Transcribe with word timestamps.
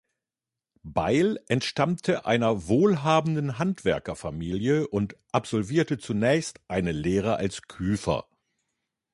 Beil 0.81 1.39
entstammte 1.47 2.25
einer 2.25 2.67
wohlhabenden 2.67 3.59
Handwerkerfamilie 3.59 4.87
und 4.87 5.15
absolvierte 5.31 5.99
zunächst 5.99 6.59
eine 6.67 6.91
Lehre 6.91 7.35
als 7.35 7.61
Küfer. 7.67 8.25